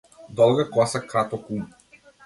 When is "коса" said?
0.73-0.99